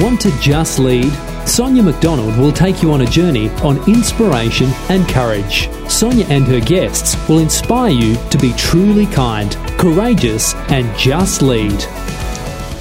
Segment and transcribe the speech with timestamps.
[0.00, 1.12] Want to just lead?
[1.44, 5.68] Sonia McDonald will take you on a journey on inspiration and courage.
[5.90, 11.84] Sonia and her guests will inspire you to be truly kind, courageous, and just lead.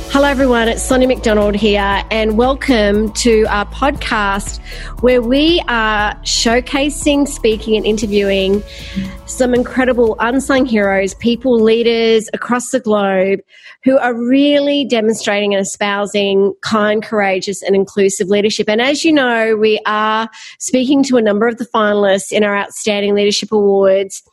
[0.09, 0.67] Hello, everyone.
[0.67, 4.59] It's Sonia McDonald here, and welcome to our podcast
[5.01, 8.63] where we are showcasing, speaking, and interviewing
[9.27, 13.41] some incredible unsung heroes, people, leaders across the globe
[13.83, 18.67] who are really demonstrating and espousing kind, courageous, and inclusive leadership.
[18.69, 22.57] And as you know, we are speaking to a number of the finalists in our
[22.57, 24.23] Outstanding Leadership Awards.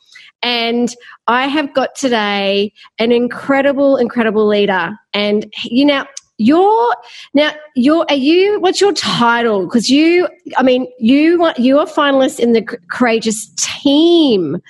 [0.45, 0.93] And
[1.25, 4.95] I have got today an incredible, incredible leader.
[5.11, 6.05] And you know,
[6.37, 6.95] you're
[7.33, 9.65] now you're are you what's your title?
[9.65, 14.61] Because you, I mean, you want you are finalist in the courageous team.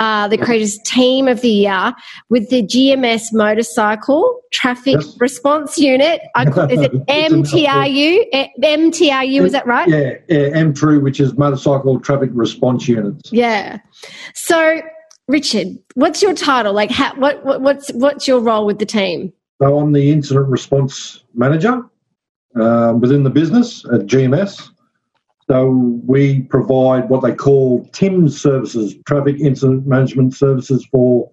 [0.00, 1.92] Uh, the courageous team of the year
[2.28, 5.16] with the GMS motorcycle traffic yes.
[5.18, 6.20] response unit.
[6.36, 8.52] I call, is it MTRU?
[8.62, 9.88] MTRU, is that right?
[9.88, 13.32] Yeah, yeah, MTRU, which is motorcycle traffic response units.
[13.32, 13.80] Yeah.
[14.34, 14.82] So
[15.28, 16.72] Richard, what's your title?
[16.72, 19.32] Like, how, what, what, what's what's your role with the team?
[19.60, 21.82] So I'm the incident response manager
[22.58, 24.70] um, within the business at GMS.
[25.50, 31.30] So we provide what they call TIMS services, traffic incident management services for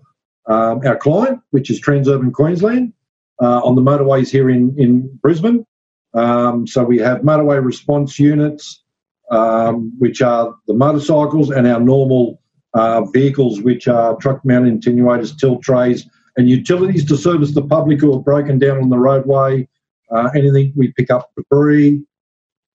[0.48, 2.94] um, our client, which is Transurban Queensland,
[3.42, 5.66] uh, on the motorways here in in Brisbane.
[6.14, 8.84] Um, so we have motorway response units,
[9.32, 12.42] um, which are the motorcycles and our normal
[12.76, 18.02] uh, vehicles which are truck mounted attenuators, tilt trays, and utilities to service the public
[18.02, 19.68] who are broken down on the roadway.
[20.12, 22.04] Uh, anything we pick up debris,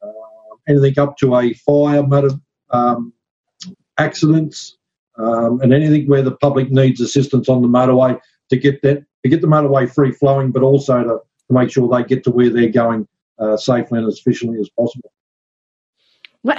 [0.02, 0.08] uh,
[0.68, 2.30] anything up to a fire, motor,
[2.70, 3.12] um,
[3.98, 4.78] accidents,
[5.16, 9.28] um, and anything where the public needs assistance on the motorway to get that to
[9.28, 12.48] get the motorway free flowing, but also to, to make sure they get to where
[12.48, 13.06] they're going
[13.38, 15.12] uh, safely and as efficiently as possible.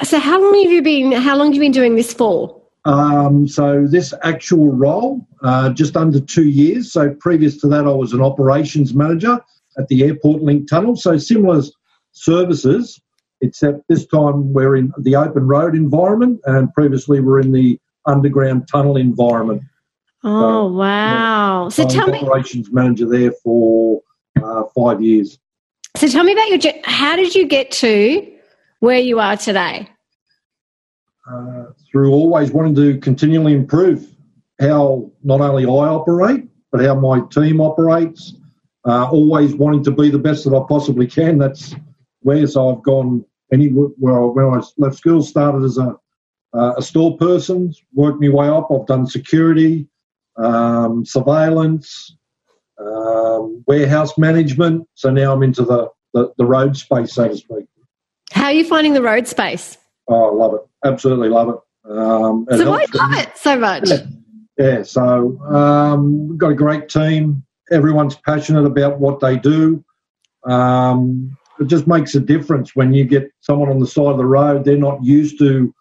[0.04, 1.12] So, how long have you been?
[1.12, 2.61] How long have you been doing this for?
[2.86, 6.92] Um, so this actual role, uh, just under two years.
[6.92, 9.40] So previous to that, I was an operations manager
[9.78, 10.96] at the Airport Link Tunnel.
[10.96, 11.62] So similar
[12.12, 13.00] services,
[13.42, 18.68] except this time we're in the open road environment, and previously we're in the underground
[18.72, 19.62] tunnel environment.
[20.24, 21.64] Oh so, wow!
[21.64, 24.02] Yeah, so tell me, operations manager there for
[24.42, 25.40] uh, five years.
[25.98, 26.74] So tell me about your.
[26.84, 28.32] How did you get to
[28.80, 29.90] where you are today?
[31.32, 34.08] Uh, through always wanting to continually improve
[34.60, 38.36] how not only I operate, but how my team operates.
[38.86, 41.38] Uh, always wanting to be the best that I possibly can.
[41.38, 41.76] That's
[42.22, 43.90] where so I've gone anywhere.
[43.98, 45.96] When I left school, started as a,
[46.54, 48.70] uh, a store person, worked my way up.
[48.72, 49.88] I've done security,
[50.38, 52.16] um, surveillance,
[52.80, 54.88] um, warehouse management.
[54.96, 57.66] So now I'm into the, the, the road space, so to speak.
[58.32, 59.78] How are you finding the road space?
[60.08, 60.62] Oh, I love it.
[60.84, 61.56] Absolutely love it.
[61.90, 63.90] Um, so why love it so much?
[63.90, 64.06] Yeah,
[64.58, 67.44] yeah so um, we've got a great team.
[67.72, 69.84] Everyone's passionate about what they do.
[70.44, 74.26] Um, it just makes a difference when you get someone on the side of the
[74.26, 74.66] road.
[74.66, 75.74] They're not used to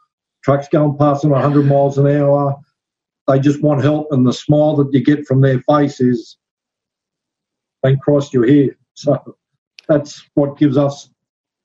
[0.45, 2.57] trucks going past them 100 miles an hour.
[3.27, 6.37] They just want help, and the smile that you get from their face is,
[7.83, 9.19] "Thank Christ you're here." So
[9.89, 11.09] that's what gives us,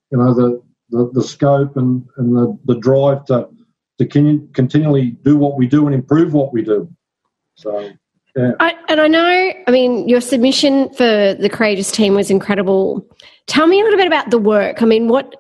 [0.10, 3.50] you know, the the, the scope and, and the, the drive to
[3.98, 4.06] to
[4.54, 6.90] continually do what we do and improve what we do.
[7.56, 7.92] So,
[8.36, 8.52] yeah.
[8.60, 13.08] I, and I know, I mean, your submission for the Courageous team was incredible.
[13.48, 14.82] Tell me a little bit about the work.
[14.82, 15.36] I mean, what?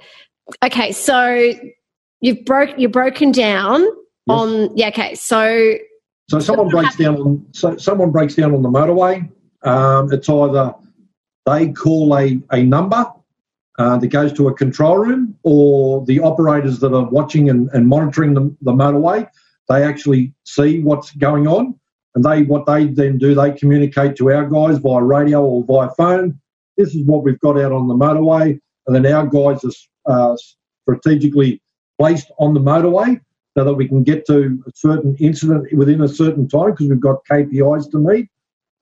[0.63, 1.53] Okay, so
[2.21, 3.89] you've broke you're broken down yes.
[4.29, 4.87] on yeah.
[4.89, 5.75] Okay, so
[6.29, 9.29] so someone breaks down on so someone breaks down on the motorway.
[9.63, 10.73] Um, it's either
[11.45, 13.05] they call a, a number
[13.77, 17.87] uh, that goes to a control room, or the operators that are watching and, and
[17.87, 19.27] monitoring the, the motorway,
[19.67, 21.77] they actually see what's going on,
[22.15, 25.89] and they what they then do, they communicate to our guys via radio or via
[25.97, 26.39] phone.
[26.77, 30.37] This is what we've got out on the motorway, and then our guys are uh,
[30.83, 31.61] strategically
[31.99, 33.19] placed on the motorway
[33.57, 36.99] so that we can get to a certain incident within a certain time because we've
[36.99, 38.29] got KPIs to meet.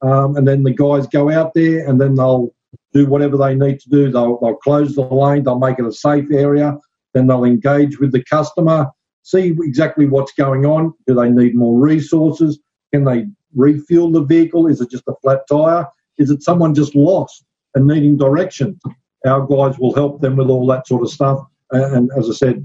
[0.01, 2.54] Um, and then the guys go out there and then they'll
[2.94, 4.12] do whatever they need to do.
[4.12, 6.78] They'll, they'll close the lane, they'll make it a safe area,
[7.14, 8.88] then they'll engage with the customer,
[9.24, 10.94] see exactly what's going on.
[11.08, 12.60] Do they need more resources?
[12.94, 13.25] Can they
[13.56, 14.68] refuel the vehicle?
[14.68, 15.88] Is it just a flat tyre?
[16.18, 17.44] Is it someone just lost
[17.75, 18.80] and needing direction?
[19.26, 21.40] Our guys will help them with all that sort of stuff.
[21.72, 22.64] And, as I said,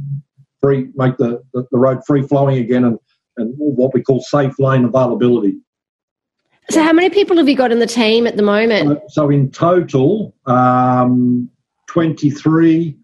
[0.61, 2.99] free make the, the, the road free flowing again and,
[3.38, 5.58] and what we call safe lane availability.
[6.70, 9.00] So, how many people have you got in the team at the moment?
[9.10, 11.50] So, in total, um,
[11.86, 12.94] 23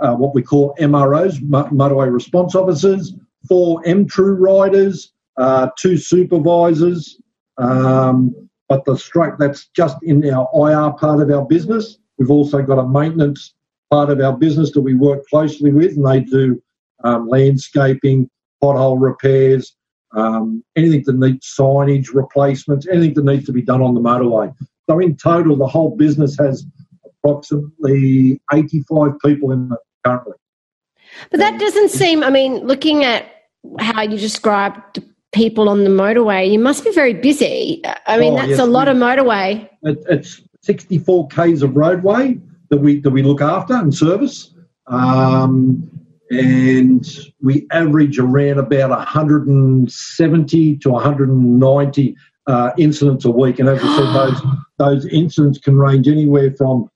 [0.00, 3.14] uh, what we call MROs, motorway response officers,
[3.48, 7.20] four MTRU riders, uh, two supervisors.
[7.58, 8.34] Um,
[8.68, 11.98] but the stroke that's just in our IR part of our business.
[12.18, 13.54] We've also got a maintenance
[13.90, 16.60] part of our business that we work closely with, and they do
[17.04, 18.28] um, landscaping,
[18.62, 19.76] pothole repairs,
[20.16, 24.52] um, anything that needs signage replacements, anything that needs to be done on the motorway.
[24.88, 26.64] So in total, the whole business has
[27.04, 30.34] approximately 85 people in it currently.
[31.30, 33.26] But that doesn't seem, I mean, looking at
[33.78, 35.02] how you described
[35.32, 37.82] people on the motorway, you must be very busy.
[38.06, 39.68] I mean, oh, that's yes, a lot we, of motorway.
[39.82, 42.38] It, it's 64 k's of roadway
[42.70, 44.52] that we that we look after and service.
[44.86, 45.95] Um,
[46.30, 47.06] and
[47.42, 53.58] we average around about 170 to 190 uh, incidents a week.
[53.58, 54.42] And as I said, those
[54.78, 56.90] those incidents can range anywhere from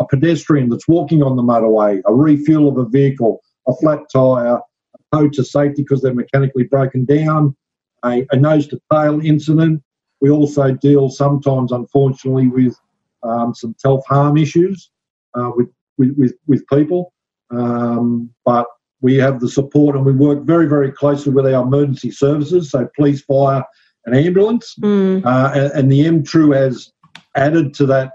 [0.00, 4.56] a pedestrian that's walking on the motorway, a refuel of a vehicle, a flat tyre,
[4.56, 7.56] a tow to safety because they're mechanically broken down,
[8.04, 9.82] a, a nose to tail incident.
[10.20, 12.76] We also deal sometimes, unfortunately, with
[13.22, 14.90] um, some self harm issues
[15.34, 15.68] uh, with,
[15.98, 17.12] with, with, with, people.
[17.50, 18.66] Um, but
[19.00, 22.88] we have the support and we work very, very closely with our emergency services, so
[22.96, 23.64] police, fire,
[24.04, 24.74] and ambulance.
[24.80, 25.24] Mm.
[25.24, 26.92] Uh, and, and, the MTRU has
[27.34, 28.12] added to that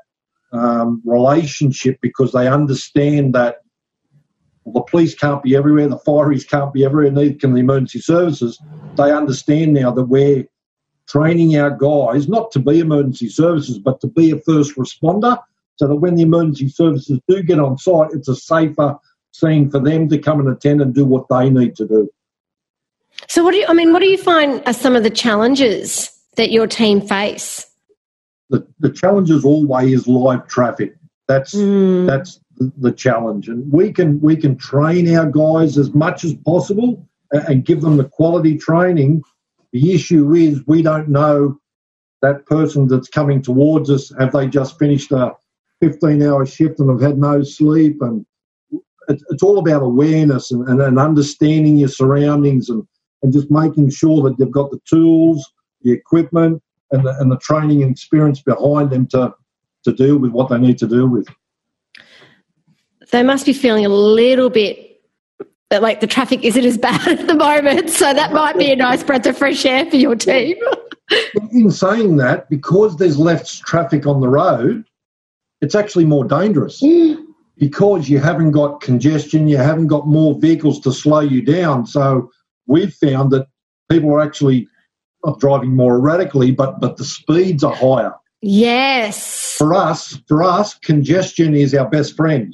[0.54, 3.58] um, relationship because they understand that
[4.64, 8.00] well, the police can't be everywhere, the fireys can't be everywhere, neither can the emergency
[8.00, 8.60] services.
[8.96, 10.46] They understand now that we're
[11.08, 15.40] training our guys not to be emergency services, but to be a first responder,
[15.78, 18.96] so that when the emergency services do get on site, it's a safer
[19.32, 22.10] scene for them to come and attend and do what they need to do.
[23.28, 23.66] So, what do you?
[23.68, 27.66] I mean, what do you find are some of the challenges that your team face?
[28.50, 30.96] The, the challenge is always live traffic.
[31.28, 32.08] That's mm.
[32.08, 37.08] that's the challenge, and we can we can train our guys as much as possible
[37.32, 39.24] and give them the quality training.
[39.72, 41.58] The issue is we don't know
[42.22, 44.12] that person that's coming towards us.
[44.20, 45.34] Have they just finished a
[45.82, 48.02] 15 hour shift and have had no sleep?
[48.02, 48.26] And
[49.30, 52.86] it's all about awareness and, and, and understanding your surroundings and,
[53.24, 56.62] and just making sure that they've got the tools, the equipment,
[56.92, 59.34] and the, and the training and experience behind them to,
[59.84, 61.28] to deal with what they need to deal with
[63.12, 65.02] they must be feeling a little bit
[65.70, 67.90] that like the traffic isn't as bad at the moment.
[67.90, 70.58] So that might be a nice breath of fresh air for your team.
[71.52, 74.86] In saying that, because there's less traffic on the road,
[75.60, 77.18] it's actually more dangerous mm.
[77.62, 81.86] Because you haven't got congestion, you haven't got more vehicles to slow you down.
[81.86, 82.30] So
[82.68, 83.48] we've found that
[83.90, 84.68] people are actually
[85.24, 88.14] not driving more erratically, but but the speeds are higher.
[88.42, 89.56] Yes.
[89.58, 92.54] For us, for us, congestion is our best friend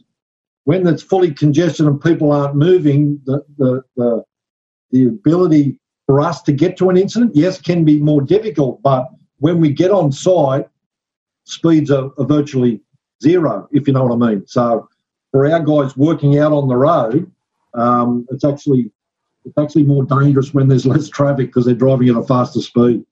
[0.67, 4.21] when it's fully congested and people aren't moving, the, the, the,
[4.91, 9.07] the ability for us to get to an incident, yes, can be more difficult, but
[9.37, 10.67] when we get on site,
[11.45, 12.81] speeds are, are, virtually
[13.23, 14.45] zero, if you know what I mean.
[14.45, 14.89] So
[15.31, 17.31] for our guys working out on the road,
[17.73, 18.91] um, it's actually
[19.45, 23.05] it's actually more dangerous when there's less traffic because they're driving at a faster speed.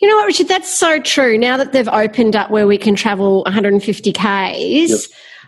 [0.00, 0.48] You know what, Richard?
[0.48, 1.36] That's so true.
[1.36, 4.90] Now that they've opened up where we can travel 150 k's.
[4.90, 5.00] Yep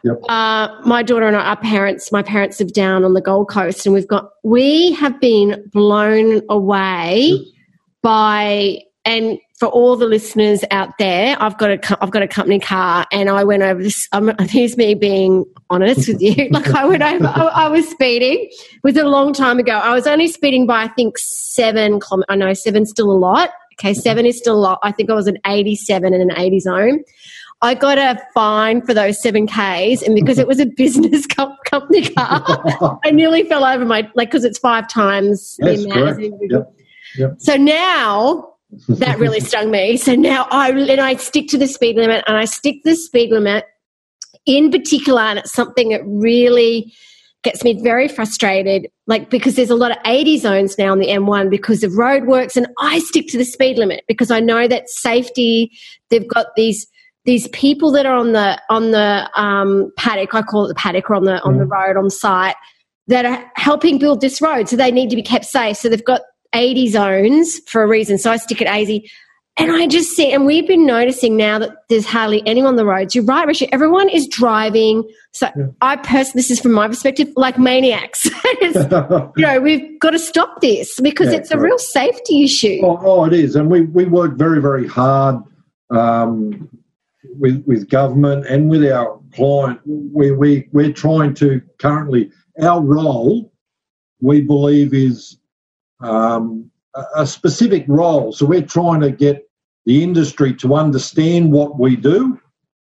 [0.04, 0.20] Yep.
[0.28, 3.94] Uh, my daughter and our parents, my parents live down on the Gold Coast, and
[3.94, 7.38] we've got we have been blown away
[8.02, 12.58] by and for all the listeners out there, I've got a I've got a company
[12.58, 14.08] car, and I went over this.
[14.10, 16.48] Um, here's me being honest with you.
[16.50, 18.48] Like I went over, I, I, was speeding.
[18.50, 19.70] It was a long time ago.
[19.70, 22.26] I was only speeding by I think seven kilometers.
[22.28, 23.50] I know seven's still a lot.
[23.74, 24.80] Okay, seven is still a lot.
[24.82, 27.04] I think I was an 87 in an 80 zone.
[27.62, 31.54] I got a fine for those seven Ks, and because it was a business co-
[31.66, 36.20] company car, I nearly fell over my like because it's five times yes, the amount.
[36.50, 36.74] Yep.
[37.14, 37.34] Yep.
[37.38, 38.51] So now
[38.88, 39.96] that really stung me.
[39.96, 42.96] So now I and I stick to the speed limit, and I stick to the
[42.96, 43.64] speed limit
[44.46, 46.92] in particular, and it's something that really
[47.42, 51.08] gets me very frustrated, like because there's a lot of 80 zones now on the
[51.08, 54.88] M1 because of roadworks, and I stick to the speed limit because I know that
[54.88, 55.70] safety.
[56.10, 56.86] They've got these
[57.24, 61.10] these people that are on the on the um, paddock, I call it the paddock,
[61.10, 61.70] or on the on the mm.
[61.70, 62.56] road on site,
[63.08, 64.68] that are helping build this road.
[64.68, 65.76] So they need to be kept safe.
[65.76, 66.22] So they've got
[66.54, 68.18] 80 zones for a reason.
[68.18, 69.10] So I stick at 80.
[69.58, 72.86] And I just see, and we've been noticing now that there's hardly anyone on the
[72.86, 73.14] roads.
[73.14, 73.68] You're right, Richard.
[73.70, 75.06] Everyone is driving.
[75.32, 75.66] So yeah.
[75.82, 78.24] I personally, this is from my perspective, like maniacs.
[78.62, 82.80] you know, we've got to stop this because yeah, it's a real safety issue.
[82.82, 83.54] Oh, oh, it is.
[83.54, 85.42] And we, we work very, very hard
[85.90, 86.68] um,
[87.38, 92.30] with with government and with our client, we we we're trying to currently
[92.60, 93.52] our role
[94.20, 95.36] we believe is
[96.02, 96.70] um,
[97.16, 98.32] a specific role.
[98.32, 99.48] So we're trying to get
[99.86, 102.38] the industry to understand what we do.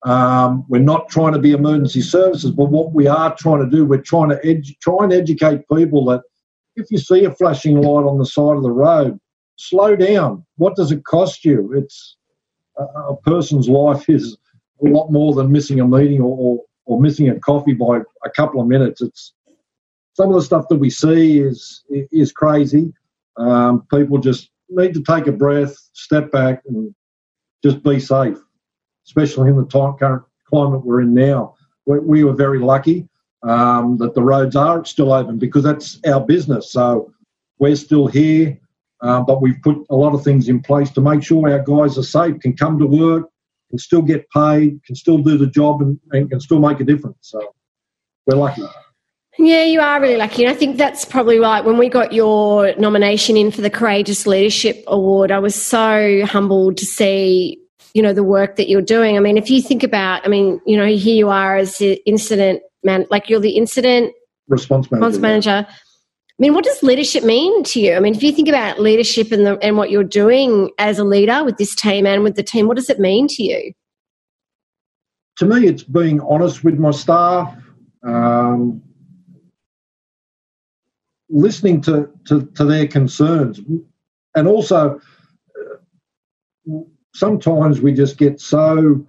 [0.03, 3.85] Um, we're not trying to be emergency services, but what we are trying to do,
[3.85, 6.21] we're trying to edu- try and educate people that
[6.75, 9.17] if you see a flashing light on the side of the road,
[9.55, 10.45] slow down.
[10.57, 11.71] What does it cost you?
[11.73, 12.17] It's
[12.77, 14.37] a, a person's life is
[14.85, 18.29] a lot more than missing a meeting or, or, or missing a coffee by a
[18.29, 19.01] couple of minutes.
[19.01, 19.33] It's
[20.15, 22.93] some of the stuff that we see is is crazy.
[23.37, 26.93] Um, people just need to take a breath, step back, and
[27.63, 28.37] just be safe,
[29.05, 31.55] especially in the time, current climate we're in now.
[31.85, 33.07] We, we were very lucky
[33.43, 36.71] um, that the roads are still open because that's our business.
[36.71, 37.11] So
[37.59, 38.57] we're still here,
[39.01, 41.97] um, but we've put a lot of things in place to make sure our guys
[41.97, 43.29] are safe, can come to work,
[43.69, 46.83] can still get paid, can still do the job, and, and can still make a
[46.83, 47.17] difference.
[47.21, 47.53] So
[48.25, 48.63] we're lucky.
[49.39, 50.43] Yeah, you are really lucky.
[50.43, 51.65] And I think that's probably right.
[51.65, 56.77] When we got your nomination in for the Courageous Leadership Award, I was so humbled
[56.77, 57.59] to see,
[57.93, 59.17] you know, the work that you're doing.
[59.17, 62.01] I mean, if you think about, I mean, you know, here you are as the
[62.05, 64.13] incident man, like you're the incident
[64.47, 65.05] response manager.
[65.07, 65.67] Response manager.
[65.69, 67.93] I mean, what does leadership mean to you?
[67.95, 71.03] I mean, if you think about leadership and, the, and what you're doing as a
[71.03, 73.73] leader with this team and with the team, what does it mean to you?
[75.37, 77.55] To me, it's being honest with my staff,
[78.03, 78.81] um,
[81.33, 83.59] listening to, to, to their concerns,
[84.35, 84.99] and also
[85.59, 86.79] uh,
[87.13, 89.05] sometimes we just get so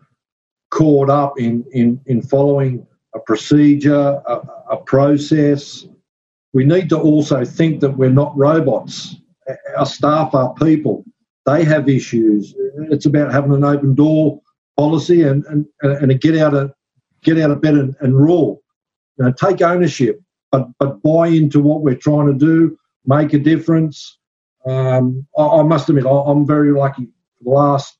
[0.71, 4.40] caught up in, in, in following a procedure, a,
[4.71, 5.87] a process.
[6.52, 9.16] We need to also think that we're not robots.
[9.76, 11.04] Our staff are people.
[11.47, 12.54] They have issues.
[12.90, 14.40] It's about having an open door
[14.76, 16.73] policy and, and, and a get out of
[17.23, 18.59] get out of bed and, and roar.
[19.19, 20.21] You know, take ownership,
[20.54, 24.18] but but buy into what we're trying to do, make a difference.
[24.64, 27.08] Um, I, I, must admit, I, am very lucky.
[27.42, 27.99] The last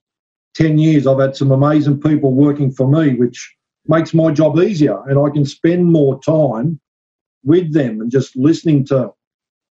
[0.55, 3.57] ten years, I've had some amazing people working for me, which
[3.89, 6.81] makes my job easier and I can spend more time
[7.43, 9.13] with them and just listening to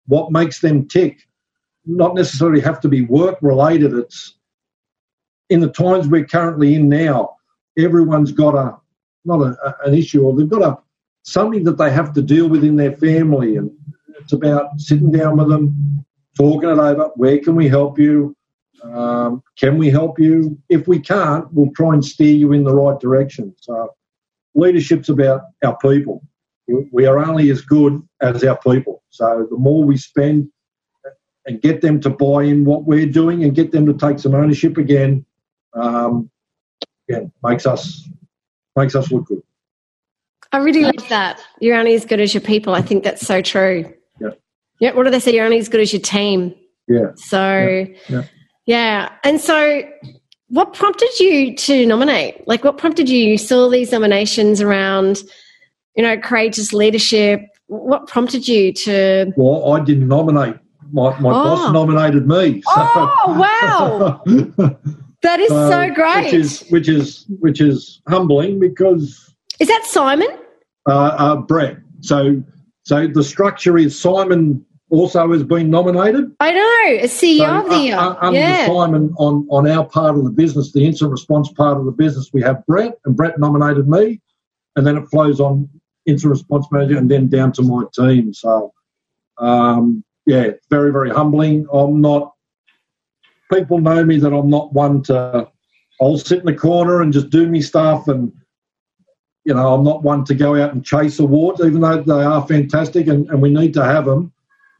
[0.07, 1.21] what makes them tick.
[1.87, 3.93] Not necessarily have to be work related.
[3.95, 4.35] It's
[5.51, 7.37] in the times we're currently in now,
[7.79, 8.77] everyone's got a
[9.25, 10.79] not a, an issue or they've got a
[11.23, 13.71] something that they have to deal with in their family and
[14.19, 16.05] it's about sitting down with them,
[16.37, 17.11] talking it over.
[17.17, 18.37] Where can we help you?
[18.83, 20.59] Um, can we help you?
[20.69, 23.55] If we can't, we'll try and steer you in the right direction.
[23.59, 23.95] So
[24.55, 26.23] leadership's about our people.
[26.93, 29.03] We are only as good as our people.
[29.11, 30.49] So the more we spend
[31.47, 34.35] and get them to buy in what we're doing and get them to take some
[34.35, 35.27] ownership again,
[35.75, 36.31] um,
[37.09, 38.09] again makes us
[38.77, 39.43] makes us look good.
[40.53, 41.41] I really love that.
[41.61, 42.75] You're only as good as your people.
[42.75, 43.93] I think that's so true.
[44.21, 44.31] Yeah.
[44.81, 44.93] Yeah.
[44.95, 45.35] What do they say?
[45.35, 46.55] You're only as good as your team.
[46.89, 47.13] Yeah.
[47.17, 47.57] So.
[47.57, 47.87] Yeah.
[48.09, 48.23] yeah.
[48.67, 49.13] yeah.
[49.25, 49.83] And so
[50.53, 52.47] what prompted you to nominate?
[52.47, 53.19] Like, what prompted you?
[53.19, 55.23] You saw these nominations around,
[55.97, 57.41] you know, courageous leadership.
[57.69, 59.33] What prompted you to?
[59.35, 60.57] Well, I didn't nominate.
[60.93, 61.33] My, my oh.
[61.33, 62.61] boss nominated me.
[62.61, 62.71] So.
[62.77, 64.23] Oh wow!
[65.23, 66.25] that is so, so great.
[66.25, 69.35] Which is which is which is humbling because.
[69.59, 70.29] Is that Simon?
[70.87, 71.79] Uh, uh, Brett.
[72.01, 72.43] So
[72.85, 76.31] so the structure is Simon also has been nominated.
[76.39, 77.97] I know, a CEO so, of the year.
[77.97, 78.67] Uh, under yeah.
[78.67, 82.31] Simon, on, on our part of the business, the incident response part of the business,
[82.33, 84.21] we have Brett, and Brett nominated me,
[84.77, 85.69] and then it flows on
[86.05, 88.35] incident response manager and then down to my team.
[88.35, 88.75] So,
[89.39, 91.67] um, yeah, very, very humbling.
[91.73, 92.35] I'm not,
[93.51, 95.49] people know me that I'm not one to,
[96.03, 98.31] I'll sit in the corner and just do me stuff and,
[99.45, 102.47] you know, I'm not one to go out and chase awards, even though they are
[102.47, 104.33] fantastic and, and we need to have them.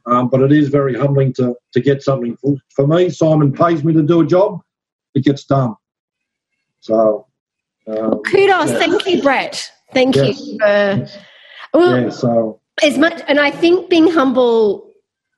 [0.05, 2.35] Um, but it is very humbling to, to get something.
[2.37, 4.61] For, for me, Simon pays me to do a job,
[5.13, 5.75] it gets done.
[6.81, 7.27] So.
[7.87, 8.71] Um, Kudos.
[8.71, 8.79] Yeah.
[8.79, 9.71] Thank you, Brett.
[9.93, 10.39] Thank yes.
[10.39, 10.57] you.
[10.59, 11.07] For,
[11.73, 12.59] well, yeah, so.
[12.81, 14.89] As much, and I think being humble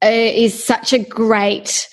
[0.04, 1.88] uh, is such a great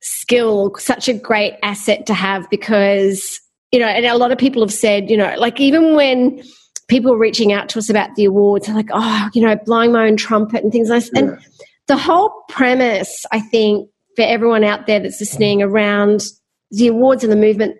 [0.00, 3.40] skill, such a great asset to have because,
[3.72, 6.42] you know, and a lot of people have said, you know, like even when
[6.88, 10.16] people reaching out to us about the awards, like, oh, you know, blowing my own
[10.16, 11.12] trumpet and things like that.
[11.14, 11.20] Yeah.
[11.20, 11.38] And
[11.86, 16.22] the whole premise, I think, for everyone out there that's listening around
[16.70, 17.76] the awards and the movement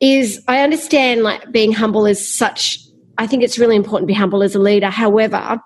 [0.00, 2.78] is I understand like being humble is such,
[3.18, 4.90] I think it's really important to be humble as a leader.
[4.90, 5.58] However,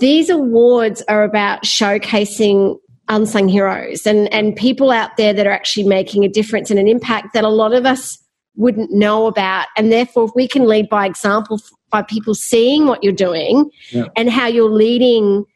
[0.00, 2.76] these awards are about showcasing
[3.08, 6.88] unsung heroes and, and people out there that are actually making a difference and an
[6.88, 8.18] impact that a lot of us
[8.58, 9.66] wouldn't know about.
[9.76, 11.58] And therefore, if we can lead by example
[11.90, 14.04] by people seeing what you're doing Yeah.
[14.14, 15.46] and how you're leading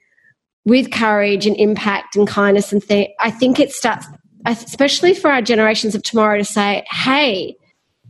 [0.64, 4.06] with courage and impact and kindness and thing, I think it starts,
[4.46, 7.54] especially for our generations of tomorrow, to say, hey,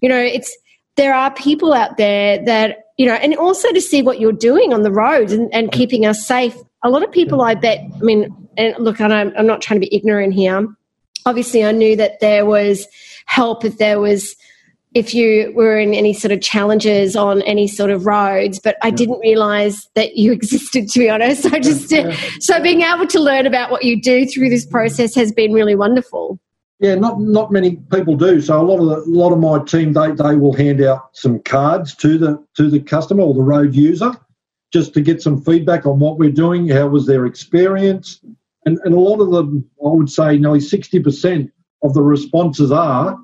[0.00, 0.56] you know, it's
[0.96, 4.72] there are people out there that you know, and also to see what you're doing
[4.72, 6.54] on the roads and, and keeping us safe.
[6.84, 7.80] A lot of people, I bet.
[7.80, 10.68] I mean, and look, and I'm, I'm not trying to be ignorant here.
[11.24, 12.86] Obviously, I knew that there was
[13.26, 14.36] help if there was
[14.94, 18.90] if you were in any sort of challenges on any sort of roads, but I
[18.90, 21.42] didn't realize that you existed, to be honest.
[21.42, 21.92] So just,
[22.40, 25.74] so being able to learn about what you do through this process has been really
[25.74, 26.38] wonderful.
[26.82, 28.40] Yeah, not not many people do.
[28.40, 31.10] So a lot of the, a lot of my team they, they will hand out
[31.16, 34.12] some cards to the to the customer or the road user,
[34.72, 36.68] just to get some feedback on what we're doing.
[36.68, 38.20] How was their experience?
[38.66, 41.52] And and a lot of them, I would say, nearly sixty percent
[41.84, 43.16] of the responses are,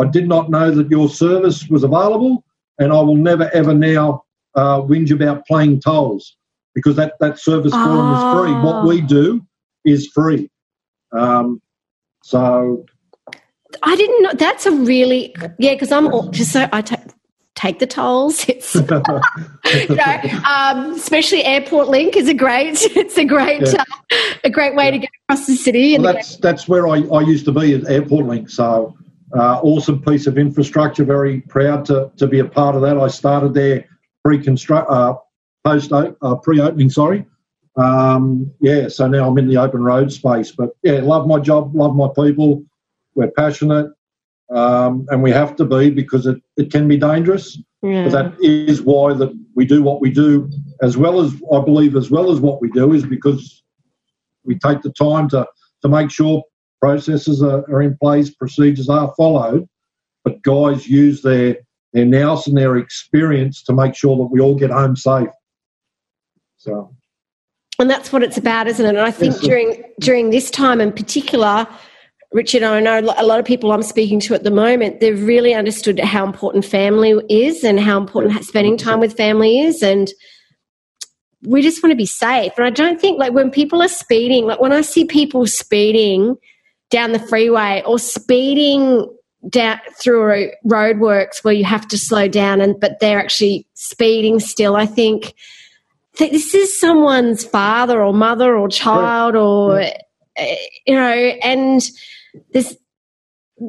[0.00, 2.44] I did not know that your service was available,
[2.78, 6.36] and I will never ever now uh, whinge about playing tolls
[6.74, 8.52] because that that service for them is free.
[8.62, 9.44] What we do
[9.84, 10.50] is free.
[11.12, 11.60] Um,
[12.22, 12.84] so
[13.82, 14.32] I didn't know.
[14.34, 15.74] That's a really yeah.
[15.74, 17.02] Because I'm all, just so I ta-
[17.54, 18.46] take the tolls.
[18.48, 18.74] It's
[19.88, 22.78] you know, um, especially Airport Link is a great.
[22.96, 23.84] It's a great Yeah.
[24.10, 25.98] uh, a great way to get across the city.
[25.98, 28.50] Well, that's that's where I, I used to be at Airport Link.
[28.50, 28.96] So
[29.34, 31.04] uh, awesome piece of infrastructure.
[31.04, 32.98] Very proud to, to be a part of that.
[32.98, 33.86] I started there
[34.24, 35.14] pre-construct, uh,
[35.64, 36.90] post uh, pre-opening.
[36.90, 37.24] Sorry.
[37.76, 38.88] Um, yeah.
[38.88, 40.52] So now I'm in the open road space.
[40.52, 41.74] But yeah, love my job.
[41.74, 42.64] Love my people.
[43.14, 43.92] We're passionate.
[44.50, 47.56] Um, and we have to be because it, it can be dangerous.
[47.82, 48.04] yeah.
[48.04, 50.50] But that is why that we do what we do,
[50.82, 53.62] as well as I believe, as well as what we do, is because
[54.44, 55.46] we take the time to
[55.82, 56.42] to make sure
[56.80, 59.68] processes are, are in place, procedures are followed,
[60.24, 61.56] but guys use their
[61.92, 65.28] their nous and their experience to make sure that we all get home safe.
[66.56, 66.94] So
[67.78, 68.90] And that's what it's about, isn't it?
[68.90, 71.66] And I think Yes, during during this time in particular,
[72.32, 75.52] Richard, I know a lot of people I'm speaking to at the moment, they've really
[75.52, 79.82] understood how important family is and how important spending time with family is.
[79.82, 80.08] And
[81.42, 82.52] we just want to be safe.
[82.56, 86.36] And I don't think, like, when people are speeding, like, when I see people speeding
[86.90, 89.06] down the freeway or speeding
[89.48, 94.76] down through roadworks where you have to slow down, and but they're actually speeding still,
[94.76, 95.34] I think.
[96.18, 100.54] That this is someone's father or mother or child or uh,
[100.86, 101.82] you know and
[102.52, 102.76] there's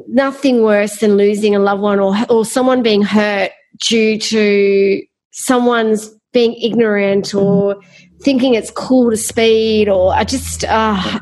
[0.07, 6.10] nothing worse than losing a loved one or or someone being hurt due to someone's
[6.34, 7.79] being ignorant or
[8.21, 11.19] thinking it's cool to speed or I just uh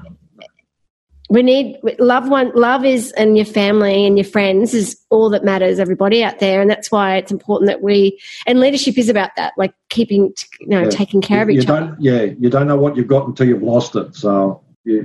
[1.29, 5.43] we need love one love is and your family and your friends is all that
[5.43, 9.29] matters everybody out there and that's why it's important that we and leadership is about
[9.35, 10.89] that like keeping you know Yeah.
[10.89, 13.27] taking care of you, each you other don't, yeah, you don't know what you've got
[13.27, 14.15] until you've lost it.
[14.15, 15.01] So yeah.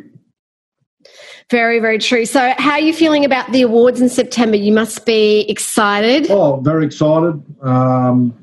[1.50, 5.04] very very true so how are you feeling about the awards in september you must
[5.04, 7.42] be excited Oh, very excited.
[7.62, 8.34] Um,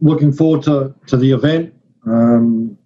[0.00, 1.74] looking forward to, to the event.
[2.06, 2.78] Um,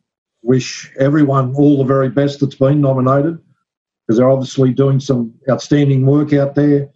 [0.42, 3.38] wish everyone all the very best that's been nominated
[4.06, 6.88] because they're obviously doing some outstanding work out there.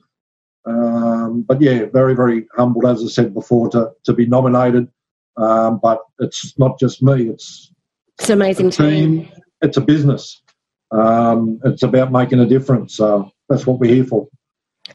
[0.66, 4.88] Um, but yeah, very, very humbled, as I said before, to, to be nominated.
[5.36, 7.70] Um, but it's not just me, it's
[8.18, 10.42] it's amazing a team team, it's a business.
[10.90, 12.96] Um, it's about making a difference.
[12.96, 14.28] So that's what we're here for.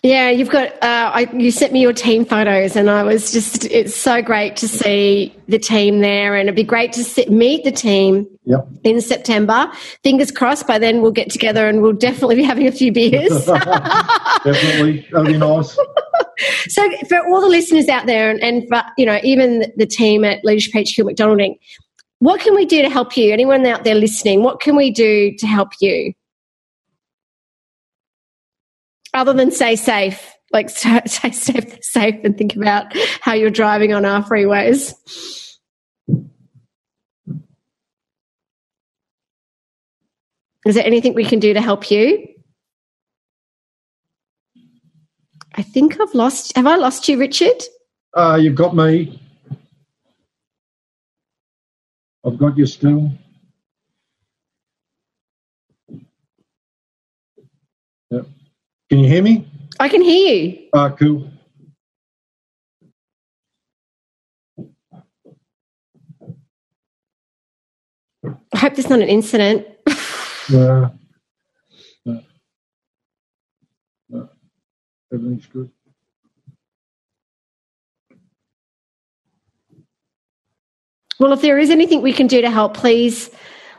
[0.04, 0.72] Yeah, you've got.
[0.82, 3.66] Uh, I, you sent me your team photos, and I was just.
[3.66, 7.64] It's so great to see the team there, and it'd be great to sit, meet
[7.64, 8.68] the team Yep.
[8.84, 9.70] in September.
[10.04, 10.66] Fingers crossed.
[10.66, 13.46] By then, we'll get together, and we'll definitely be having a few beers.
[14.44, 15.08] Definitely.
[15.12, 15.78] That'd be nice.
[16.68, 20.26] so, for all the listeners out there, and, and for you know, even the team
[20.26, 21.58] at Leadership HQ McDonald Inc.,
[22.20, 23.32] what can we do to help you?
[23.32, 26.14] Anyone out there listening, what can we do to help you?
[29.14, 30.70] Other than stay safe, like
[31.06, 34.94] stay safe, safe, and think about how you're driving on our freeways.
[40.66, 42.28] Is there anything we can do to help you?
[45.56, 46.56] I think I've lost.
[46.56, 47.62] Have I lost you, Richard?
[48.14, 49.20] Uh, you've got me.
[52.26, 53.12] I've got you still.
[58.12, 58.26] Yep.
[58.92, 59.48] Can you hear me?
[59.80, 60.68] I can hear you.
[60.74, 61.32] Ah, cool.
[68.54, 69.66] I hope there's not an incident.
[70.50, 70.90] yeah.
[72.06, 72.22] No.
[75.14, 75.72] Everything's good.
[81.18, 83.30] Well, if there is anything we can do to help, please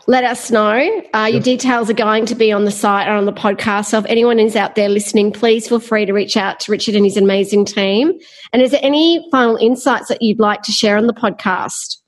[0.06, 1.02] let us know.
[1.14, 3.86] Uh, your details are going to be on the site or on the podcast.
[3.86, 6.94] So if anyone is out there listening, please feel free to reach out to Richard
[6.94, 8.12] and his amazing team.
[8.52, 11.98] And is there any final insights that you'd like to share on the podcast?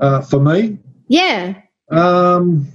[0.00, 0.78] Uh, for me?
[1.08, 1.60] Yeah.
[1.90, 2.68] Um,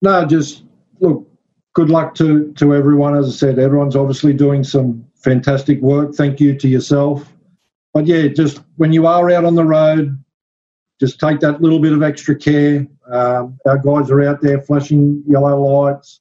[0.00, 0.62] no, just
[1.00, 1.28] look,
[1.74, 3.16] good luck to, to everyone.
[3.16, 6.14] As I said, everyone's obviously doing some fantastic work.
[6.14, 7.32] Thank you to yourself.
[7.92, 10.22] But yeah, just when you are out on the road,
[11.00, 12.86] just take that little bit of extra care.
[13.10, 16.20] Um, our guys are out there flashing yellow lights.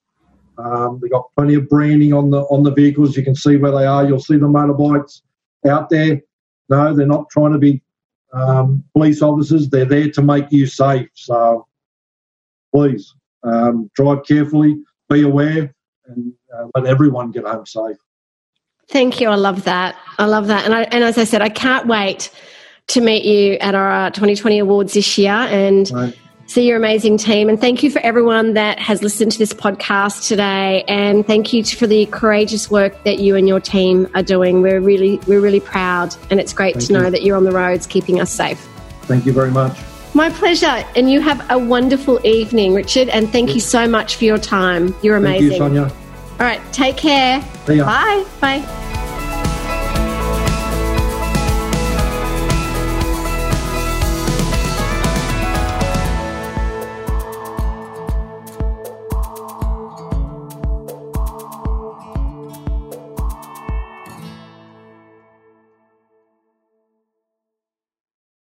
[0.57, 3.15] Um, they've got plenty of branding on the on the vehicles.
[3.15, 4.05] You can see where they are.
[4.07, 5.21] You'll see the motorbikes
[5.67, 6.21] out there.
[6.69, 7.81] No, they're not trying to be
[8.33, 9.69] um, police officers.
[9.69, 11.09] They're there to make you safe.
[11.13, 11.67] So
[12.73, 13.13] please
[13.43, 14.77] um, drive carefully,
[15.09, 15.73] be aware,
[16.07, 17.97] and uh, let everyone get home safe.
[18.89, 19.29] Thank you.
[19.29, 19.97] I love that.
[20.17, 20.65] I love that.
[20.65, 22.31] And, I, and as I said, I can't wait
[22.87, 26.17] to meet you at our uh, 2020 awards this year and right.
[26.45, 27.49] see your amazing team.
[27.49, 30.83] And thank you for everyone that has listened to this podcast today.
[30.87, 34.61] And thank you for the courageous work that you and your team are doing.
[34.61, 36.15] We're really, we're really proud.
[36.31, 36.99] And it's great thank to you.
[36.99, 38.59] know that you're on the roads keeping us safe.
[39.01, 39.77] Thank you very much.
[40.13, 40.83] My pleasure.
[40.95, 43.09] And you have a wonderful evening, Richard.
[43.09, 44.95] And thank you so much for your time.
[45.03, 45.59] You're amazing.
[45.59, 45.91] Thank you, Sonia.
[46.39, 46.61] All right.
[46.71, 47.41] Take care.
[47.65, 48.25] Bye.
[48.39, 48.83] Bye.